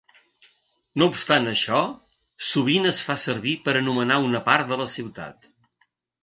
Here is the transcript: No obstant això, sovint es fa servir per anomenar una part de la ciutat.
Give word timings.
No 1.01 1.07
obstant 1.11 1.43
això, 1.51 1.81
sovint 2.45 2.89
es 2.93 3.03
fa 3.09 3.17
servir 3.25 3.55
per 3.69 3.77
anomenar 3.83 4.19
una 4.31 4.43
part 4.49 4.73
de 4.73 4.81
la 4.83 4.89
ciutat. 4.97 5.49